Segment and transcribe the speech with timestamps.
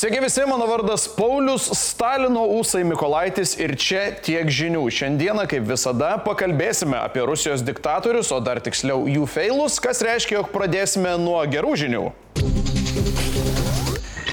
[0.00, 4.86] Sveiki visi, mano vardas Paulius, Stalino ūsai Mikolaitis ir čia tiek žinių.
[4.96, 10.48] Šiandieną, kaip visada, pakalbėsime apie Rusijos diktatorius, o dar tiksliau jų feilus, kas reiškia, jog
[10.54, 12.04] pradėsime nuo gerų žinių.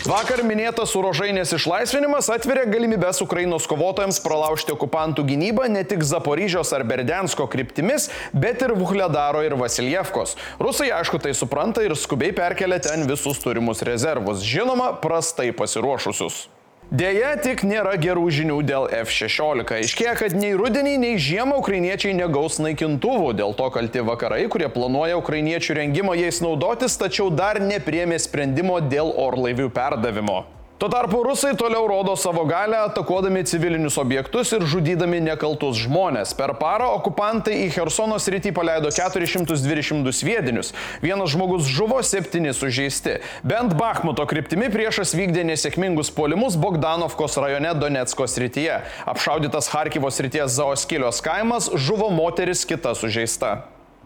[0.07, 6.85] Vakar minėtas Urožainės išlaisvinimas atveria galimybės Ukrainos kovotojams pralaužti okupantų gynybą ne tik Zaporyžios ar
[6.87, 10.37] Berdensko kryptimis, bet ir Vuhledaro ir Vasiljevkos.
[10.63, 16.45] Rusai aišku tai supranta ir skubiai perkelia ten visus turimus rezervus, žinoma, prastai pasiruošusius.
[16.87, 19.81] Deja, tik nėra gerų žinių dėl F-16.
[19.83, 23.33] Iškėja, kad nei rudenį, nei žiemą ukrainiečiai negaus naikintuvų.
[23.35, 29.11] Dėl to kalti vakarai, kurie planuoja ukrainiečių rengimą jais naudotis, tačiau dar nepriemė sprendimo dėl
[29.19, 30.45] orlaivių perdavimo.
[30.77, 36.35] Tuo tarpu rusai toliau rodo savo galę, atakuodami civilinius objektus ir žudydami nekaltus žmonės.
[36.37, 40.75] Per parą okupantai į Hersono sritį paleido 422 sviedinius.
[41.01, 43.15] Vienas žmogus žuvo, septyni sužeisti.
[43.41, 48.83] Bent Bakhmuto kryptimi priešas vykdė nesėkmingus puolimus Bogdanovkos rajone Donetsko srityje.
[49.09, 53.55] Apšaudytas Harkivos srities Zaoskilios kaimas, žuvo moteris, kita sužeista.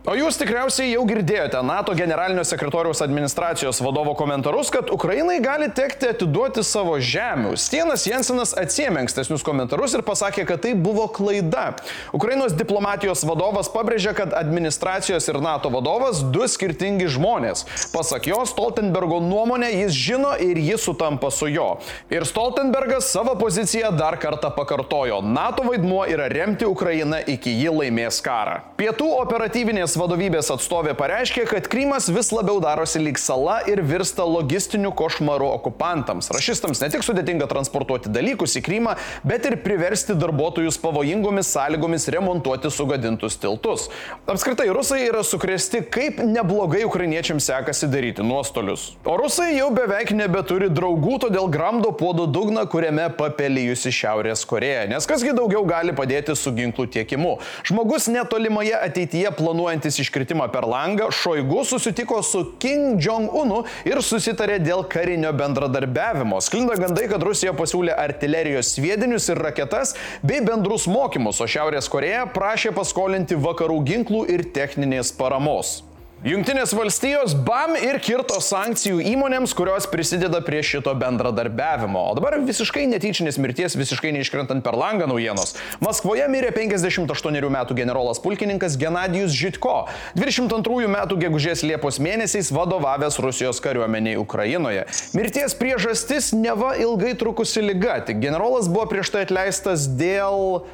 [0.02, 6.08] O jūs tikriausiai jau girdėjote NATO generalinio sekretoriaus administracijos vadovo komentarus, kad Ukrainai gali tekti
[6.10, 7.52] atiduoti savo žemių.
[7.62, 11.76] Stienas Jensenas atsiemė ankstesnius komentarus ir pasakė, kad tai buvo klaida.
[12.18, 17.68] Ukrainos diplomatijos vadovas pabrėžė, kad administracijos ir NATO vadovas du skirtingi žmonės.
[17.94, 21.76] Pasak jo, Stoltenbergo nuomonė jis žino ir jis sutampa su jo.
[22.10, 25.22] Ir Stoltenbergas savo poziciją dar kartą pakartojo.
[25.22, 28.64] NATO vaidmuo yra remti Ukrainą iki ji laimės karą.
[28.82, 34.24] Pietų operatyvinės Karinės vadovybės atstovė pareiškė, kad Krymas vis labiau darosi lyg sala ir virsta
[34.24, 36.30] logistiniu košmaru okupantams.
[36.32, 38.94] Rašistams ne tik sudėtinga transportuoti dalykus į Krymą,
[39.28, 43.90] bet ir priversti darbuotojus pavojingomis sąlygomis remontuoti sugadintus tiltus.
[44.32, 48.94] Apskritai, rusai yra sukresti, kaip neblogai ukrainiečiams sekasi daryti nuostolius.
[49.04, 54.88] O rusai jau beveik nebeturi draugų, todėl gramdo puodo dugną, kuriame papelyjusi Šiaurės Koreja.
[54.94, 57.36] Nes kasgi daugiau gali padėti su ginklų tiekimu.
[57.68, 64.60] Žmogus netolimoje ateityje planuojant planuojantis iškritimą per langą, Šoigu susitiko su Kim Jong-unu ir susitarė
[64.62, 66.40] dėl karinio bendradarbiavimo.
[66.42, 72.28] Sklinda gandai, kad Rusija pasiūlė artilerijos sviedinius ir raketas bei bendrus mokymus, o Šiaurės Koreja
[72.30, 75.91] prašė paskolinti vakarų ginklų ir techninės paramos.
[76.22, 81.98] Junktinės valstijos BAM ir kirto sankcijų įmonėms, kurios prisideda prie šito bendradarbiavimo.
[81.98, 85.56] O dabar visiškai netyčinės mirties, visiškai neiškrentant per langą naujienos.
[85.82, 93.58] Maskvoje mirė 58 metų generolas pulkininkas Genadijus Žitko, 22 metų gegužės Liepos mėnesiais vadovavęs Rusijos
[93.66, 94.86] kariuomeniai Ukrainoje.
[95.18, 100.68] Mirties priežastis neva ilgai trukusi lyga, tik generolas buvo prieš tai atleistas dėl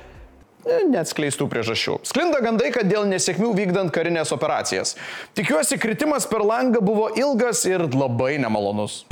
[0.91, 1.99] neatskleistų priežasčių.
[2.07, 4.95] Sklinda gandai, kad dėl nesėkmių vykdant karinės operacijas.
[5.37, 9.03] Tikiuosi, kritimas per langą buvo ilgas ir labai nemalonus.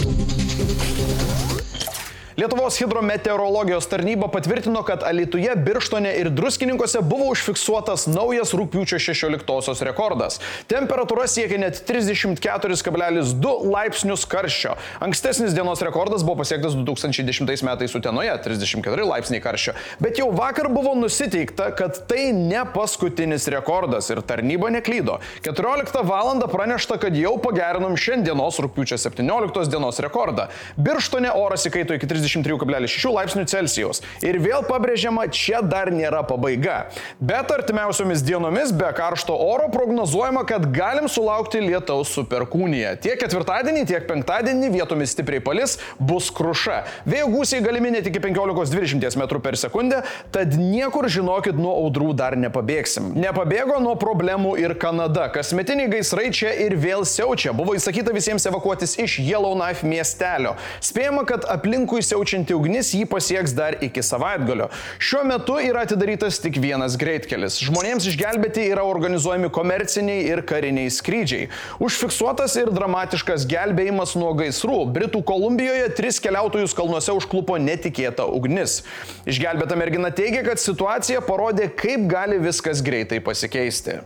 [2.38, 10.42] Lietuvos hidrometeorologijos tarnyba patvirtino, kad Alituje, Birštone ir Druskininkose buvo užfiksuotas naujas rūpiučio 16 rekordas.
[10.68, 14.74] Temperatūra siekia net 34,2 laipsnius karščio.
[15.08, 19.72] Ankstesnis dienos rekordas buvo pasiektas 2010 metais Utenoje- 34 laipsniai karščio.
[20.04, 25.22] Bet jau vakar buvo nusiteikta, kad tai ne paskutinis rekordas ir tarnyba neklydo.
[25.42, 26.36] 14 val.
[26.52, 30.50] pranešta, kad jau pagerinom šiandienos rūpiučio 17 dienos rekordą.
[30.76, 34.02] Birštone oras įkaito iki 30 33,6 laipsnių Celsijaus.
[34.26, 36.86] Ir vėl pabrėžiama, čia dar nėra pabaiga.
[37.20, 42.96] Bet artimiausiomis dienomis be karšto oro prognozuojama, kad galim sulaukti lietaus su perkūnyje.
[43.06, 46.82] Tiek ketvirtadienį, tiek penktadienį vietomis stipriai palis bus kruša.
[47.10, 50.02] Vėjo gūsiai galimi net iki 15-20 m per sekundę,
[50.34, 53.14] tad niekur žinokit nuo audrų dar nepabėgsim.
[53.20, 55.28] Nepabėgo nuo problemų ir Kanada.
[55.34, 57.54] Kasmetiniai gaisrai čia ir vėl siaučia.
[57.56, 60.56] Buvo įsakyta visiems evakuotis iš Yellowknife miestelio.
[60.84, 64.70] Spėjama, kad aplinkui siaučia siaučianti ugnis jį pasieks dar iki savaitgalio.
[65.04, 67.60] Šiuo metu yra atidarytas tik vienas greitkelis.
[67.66, 71.50] Žmonėms išgelbėti yra organizuojami komerciniai ir kariniai skrydžiai.
[71.84, 74.86] Užfiksuotas ir dramatiškas gelbėjimas nuo gaisrų.
[74.96, 78.82] Britų Kolumbijoje tris keliautojus kalnuose užklupo netikėta ugnis.
[79.28, 84.00] Išgelbėta mergina teigia, kad situacija parodė, kaip gali viskas greitai pasikeisti.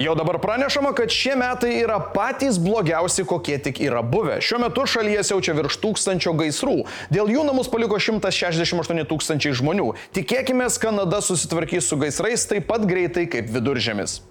[0.00, 4.38] Jau dabar pranešama, kad šie metai yra patys blogiausi, kokie tik yra buvę.
[4.40, 6.78] Šiuo metu šalyje siaučia virš tūkstančio gaisrų.
[7.12, 9.90] Dėl jų namus paliko 168 tūkstančiai žmonių.
[10.16, 14.22] Tikėkime, Kanada susitvarkys su gaisrais taip pat greitai kaip viduržėmis.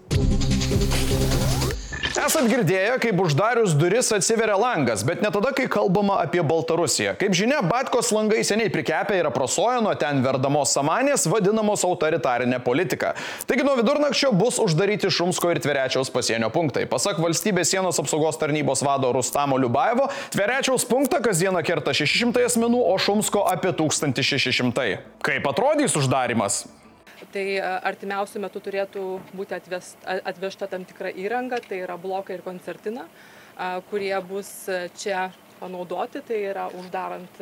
[2.19, 7.13] Esat girdėję, kaip uždarius duris atsiveria langas, bet ne tada, kai kalbama apie Baltarusiją.
[7.19, 13.13] Kaip žinia, Batkos langai seniai prikepę ir aprasoja nuo ten verdamos samanės, vadinamos autoritarinė politika.
[13.47, 16.83] Taigi nuo vidurnakčio bus uždaryti Šumsko ir Tverečiaus pasienio punktai.
[16.91, 22.97] Pasak valstybės sienos apsaugos tarnybos vado Rustamo Liubaevo, Tverečiaus punktą kasdieną kerta 600 asmenų, o
[22.99, 24.89] Šumsko apie 1600.
[25.23, 26.65] Kaip atrodys uždarimas?
[27.33, 29.03] Tai e, artimiausių metų turėtų
[29.35, 33.07] būti atvest, atvežta tam tikra įranga, tai yra blokai ir koncertina,
[33.89, 35.27] kurie bus e, čia
[35.59, 37.41] panaudoti, tai yra uždarant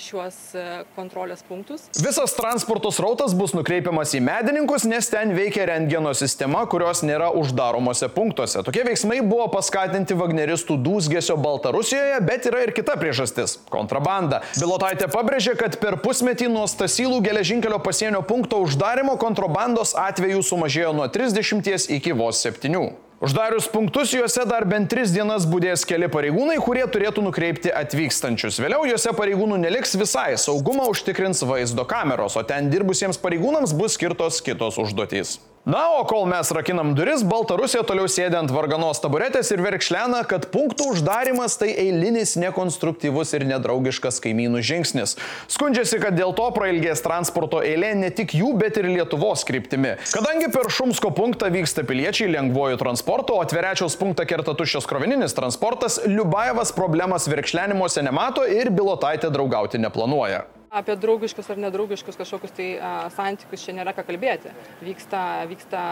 [0.00, 0.64] šiuos e,
[0.96, 1.84] kontrolės punktus.
[2.02, 8.08] Visas transporto srautas bus nukreipiamas į medininkus, nes ten veikia rentgeno sistema, kurios nėra uždaromose
[8.14, 8.62] punktuose.
[8.66, 14.42] Tokie veiksmai buvo paskatinti Wagneristų dūzgesio Baltarusijoje, bet yra ir kita priežastis- kontrabanda.
[14.58, 21.08] Bilotaitė pabrėžė, kad per pusmetį nuo Stasylų geležinkelio pasienio punkto uždarimo kontrabandos atvejų sumažėjo nuo
[21.08, 23.11] 30 iki vos 7.
[23.22, 28.58] Uždarius punktus juose dar bent tris dienas būdės keli pareigūnai, kurie turėtų nukreipti atvykstančius.
[28.58, 34.42] Vėliau juose pareigūnų neliks visai, saugumą užtikrins vaizdo kameros, o ten dirbusiems pareigūnams bus skirtos
[34.42, 35.36] kitos užduotys.
[35.62, 40.48] Na, o kol mes rakinam duris, Baltarusija toliau sėdė ant varganos taburetės ir verkšlena, kad
[40.50, 45.14] punktų uždarimas tai eilinis nekonstruktyvus ir nedraugiškas kaimynų žingsnis.
[45.54, 49.92] Skundžiasi, kad dėl to prailgės transporto eilė ne tik jų, bet ir Lietuvos kryptimi.
[50.10, 56.00] Kadangi per Šumsko punktą vyksta piliečiai lengvojų transporto, o atverečiaus punktą kerta tuščias krovininis transportas,
[56.10, 60.42] Liubaevas problemas verkšlenimuose nemato ir Bilotaitė draugauti neplanuoja.
[60.72, 62.66] Apie draugiškus ar nedraugiškus kažkokius tai
[63.12, 64.54] santykius čia nėra ką kalbėti.
[64.80, 65.20] Vyksta,
[65.50, 65.82] vyksta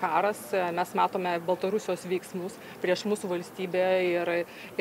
[0.00, 0.40] karas,
[0.74, 4.32] mes matome Baltarusijos veiksmus prieš mūsų valstybę ir,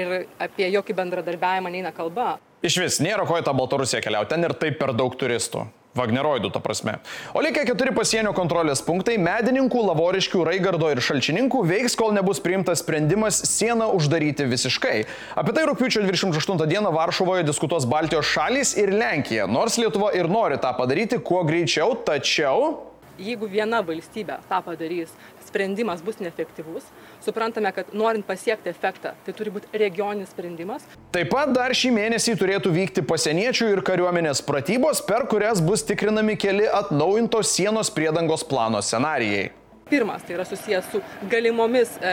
[0.02, 2.40] ir apie jokį bendradarbiavimą neina kalba.
[2.66, 5.68] Iš vis, nėra ko į tą Baltarusiją keliauti, ten ir taip per daug turistų.
[5.98, 7.00] Vagneroidų, ta prasme.
[7.34, 12.84] O likę keturi pasienio kontrolės punktai- medininkų, lavoriškių, raigardo ir šalčininkų- veiks, kol nebus priimtas
[12.84, 15.06] sprendimas sieną uždaryti visiškai.
[15.36, 20.58] Apie tai rūpiučio 28 dieną Varšuvoje diskutuos Baltijos šalys ir Lenkija, nors Lietuva ir nori
[20.58, 22.90] tą padaryti kuo greičiau, tačiau
[23.20, 25.12] jeigu viena valstybė tą padarys,
[25.50, 26.88] sprendimas bus neefektyvus,
[27.26, 30.86] suprantame, kad norint pasiekti efektą, tai turi būti regioninis sprendimas.
[31.16, 36.38] Taip pat dar šį mėnesį turėtų vykti pasieniečių ir kariuomenės pratybos, per kurias bus tikrinami
[36.40, 39.50] keli atnaujintos sienos priedangos plano scenarijai.
[39.90, 41.02] Pirmas tai yra susijęs su
[41.32, 42.12] galimomis e,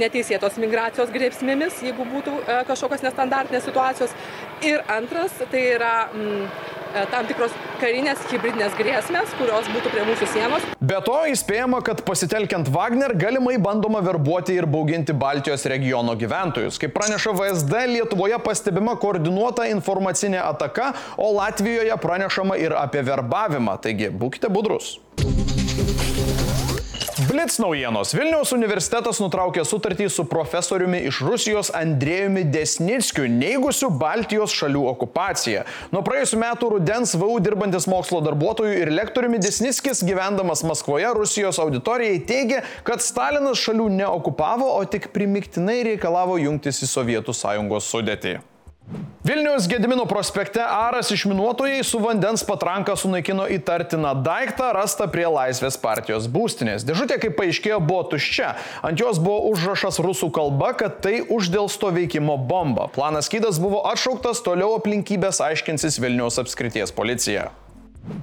[0.00, 4.14] neteisėtos migracijos grėsmėmis, jeigu būtų e, kažkokios nestandartinės situacijos.
[4.64, 6.46] Ir antras tai yra mm,
[7.12, 10.66] tam tikros karinės hybridinės grėsmės, kurios būtų prie mūsų sienos.
[10.80, 16.80] Be to įspėjama, kad pasitelkiant Wagner galimai bandoma verbuoti ir bauginti Baltijos regiono gyventojus.
[16.82, 23.78] Kaip praneša VSD, Lietuvoje pastebima koordinuota informacinė ataka, o Latvijoje pranešama ir apie verbavimą.
[23.84, 24.96] Taigi būkite budrus.
[27.36, 28.14] Blitz naujienos.
[28.16, 35.66] Vilniaus universitetas nutraukė sutartį su profesoriumi iš Rusijos Andrėjumi Desnickiu, neigusiu Baltijos šalių okupaciją.
[35.92, 42.24] Nuo praėjusiu metu rudens VAU dirbantis mokslo darbuotojų ir lektoriumi Desnickis, gyvendamas Maskvoje, Rusijos auditorijai
[42.24, 48.38] teigė, kad Stalinas šalių neokupavo, o tik primiktinai reikalavo jungtis į Sovietų sąjungos sudėtį.
[49.26, 56.28] Vilnius Gedimino prospekte Aras išminuotojai su vandens patranka sunaikino įtartiną daiktą rastą prie Laisvės partijos
[56.30, 56.86] būstinės.
[56.86, 58.52] Dėžutė, kaip paaiškėjo, buvo tuščia.
[58.86, 62.86] Ant jos buvo užrašas rusų kalba, kad tai uždėlsto veikimo bomba.
[62.94, 67.50] Planas kydas buvo atšauktas, toliau aplinkybės aiškinsis Vilniaus apskrities policija.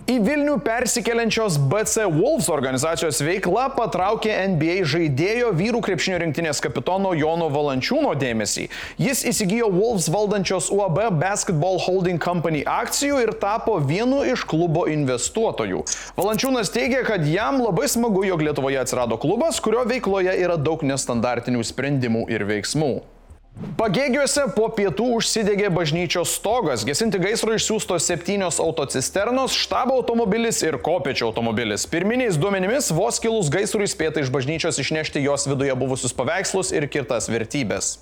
[0.04, 7.50] Į Vilnių persikeliančios BC Wolves organizacijos veikla patraukė NBA žaidėjo vyrų krepšinio rinktinės kapitono Jono
[7.52, 8.70] Valančiūno dėmesį.
[9.00, 15.84] Jis įsigijo Wolves valdančios UAB Basketball Holding Company akcijų ir tapo vienu iš klubo investuotojų.
[16.20, 21.64] Valančiūnas teigia, kad jam labai smagu, jog Lietuvoje atsirado klubas, kurio veikloje yra daug nestandartinių
[21.74, 22.94] sprendimų ir veiksmų.
[23.78, 31.28] Pagėgiuose po pietų užsidegė bažnyčios stogas, gesinti gaisro išsiųstos septynios autocisternos, štabo automobilis ir kopiečio
[31.30, 31.86] automobilis.
[31.90, 37.30] Pirminiais duomenimis vos kilus gaisrui spėta iš bažnyčios išnešti jos viduje buvusius paveikslus ir kitas
[37.34, 37.98] vertybės.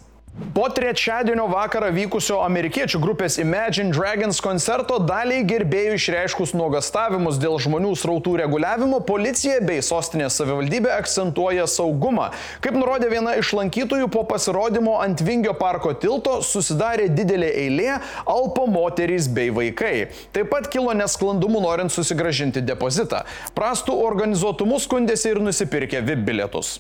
[0.54, 7.92] Po trečiadienio vakarą vykusio amerikiečių grupės Imagine Dragons koncerto daliai gerbėjų išreiškus nuogastavimus dėl žmonių
[8.00, 12.30] srautų reguliavimo, policija bei sostinės savivaldybė akcentuoja saugumą.
[12.64, 17.92] Kaip nurodė viena iš lankytojų, po pasirodymo ant Vingio parko tilto susidarė didelė eilė,
[18.24, 20.10] alpo moterys bei vaikai.
[20.36, 23.24] Taip pat kilo nesklandumų norint susigražinti depozitą.
[23.56, 26.80] Prastų organizuotumų skundėsi ir nusipirkė VIP bilietus.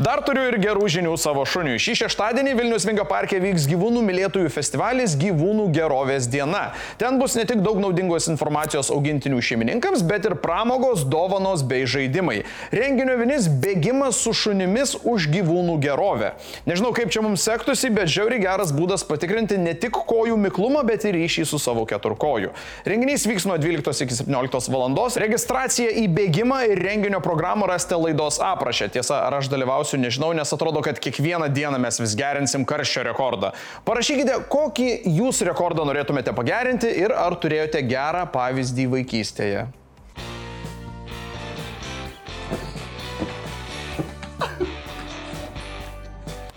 [0.00, 1.76] Dar turiu ir gerų žinių savo šuniui.
[1.76, 6.70] Šį šeštadienį Vilnius Vingo parke vyks gyvūnų mylėtojų festivalis Gyvūnų gerovės diena.
[6.96, 12.38] Ten bus ne tik daug naudingos informacijos augintinių šeimininkams, bet ir pramogos, dovanos bei žaidimai.
[12.72, 16.32] Renginio vienis- bėgimas su šunimis už gyvūnų gerovę.
[16.64, 21.04] Nežinau, kaip čia mums sektųsi, bet žiauri geras būdas patikrinti ne tik kojų miklumą, bet
[21.04, 22.54] ir ryšį su savo keturkoju.
[22.86, 24.88] Renginys vyks nuo 12 iki 17 val.
[25.20, 28.88] Registraciją į bėgimą ir renginio programą rasite laidos aprašę.
[28.88, 33.04] Tiesa, ar aš dalyvausiu geriausių nežinau, nes atrodo, kad kiekvieną dieną mes vis gerinsim karščio
[33.10, 33.52] rekordą.
[33.84, 39.66] Parašykite, kokį jūs rekordą norėtumėte pagerinti ir ar turėjote gerą pavyzdį vaikystėje.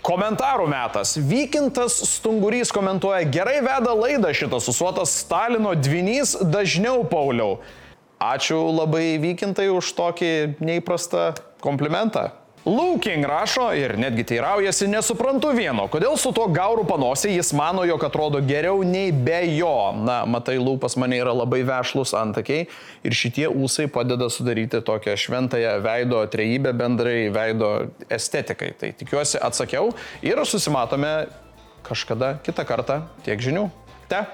[0.04, 1.16] Komentarų metas.
[1.16, 7.62] Vykintas Stungurys komentuoja, gerai veda laidą šitas susuotas Stalino dvinys dažniau Pauliau.
[8.20, 11.32] Ačiū labai Vykintai už tokį neįprastą
[11.64, 12.43] komplimentą.
[12.64, 18.06] Lūking rašo ir netgi teiraujasi, nesuprantu vieno, kodėl su tuo gauru panosį jis mano, jog
[18.06, 19.92] atrodo geriau nei be jo.
[20.00, 22.64] Na, matai, lūpas mane yra labai vešlus antakiai
[23.04, 27.74] ir šitie ūsai padeda sudaryti tokią šventąją veido trejybę bendrai veido
[28.08, 28.72] estetikai.
[28.80, 29.92] Tai tikiuosi atsakiau
[30.24, 31.12] ir susimatome
[31.84, 33.68] kažkada kitą kartą tiek žinių.
[34.08, 34.24] Te.